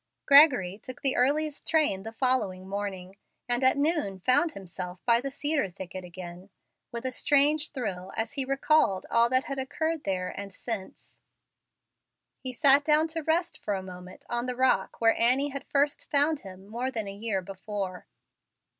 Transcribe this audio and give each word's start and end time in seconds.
Gregory 0.25 0.79
took 0.81 1.03
the 1.03 1.15
earliest 1.15 1.67
train 1.67 2.01
the 2.01 2.11
following 2.11 2.67
morning, 2.67 3.15
and 3.47 3.63
at 3.63 3.77
noon 3.77 4.19
found 4.19 4.53
himself 4.53 4.99
by 5.05 5.21
the 5.21 5.29
cedar 5.29 5.69
thicket 5.69 6.03
again, 6.03 6.49
with 6.91 7.05
a 7.05 7.11
strange 7.11 7.69
thrill, 7.69 8.11
as 8.17 8.33
he 8.33 8.43
recalled 8.43 9.05
all 9.11 9.29
that 9.29 9.43
had 9.43 9.59
occurred 9.59 10.03
there 10.03 10.29
and 10.29 10.51
since. 10.51 11.19
He 12.39 12.51
sat 12.51 12.83
down 12.83 13.09
to 13.09 13.21
rest 13.21 13.59
for 13.59 13.75
a 13.75 13.83
moment 13.83 14.25
on 14.27 14.47
the 14.47 14.55
rock 14.55 14.99
where 14.99 15.15
Annie 15.15 15.49
had 15.49 15.65
first 15.65 16.09
found 16.09 16.39
him 16.39 16.65
more 16.65 16.89
than 16.89 17.07
a 17.07 17.13
year 17.13 17.43
before. 17.43 18.07